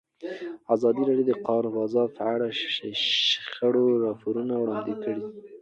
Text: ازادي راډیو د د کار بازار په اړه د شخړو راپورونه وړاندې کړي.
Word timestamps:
ازادي 0.73 1.01
راډیو 1.09 1.27
د 1.27 1.31
د 1.37 1.41
کار 1.47 1.63
بازار 1.77 2.07
په 2.17 2.23
اړه 2.33 2.45
د 2.83 2.85
شخړو 3.19 3.87
راپورونه 4.05 4.53
وړاندې 4.57 4.93
کړي. 5.03 5.23